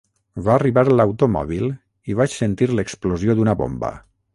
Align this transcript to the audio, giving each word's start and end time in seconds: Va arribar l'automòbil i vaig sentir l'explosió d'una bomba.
Va 0.47 0.53
arribar 0.53 0.83
l'automòbil 0.87 1.69
i 2.13 2.19
vaig 2.23 2.41
sentir 2.41 2.73
l'explosió 2.77 3.39
d'una 3.41 3.61
bomba. 3.65 3.99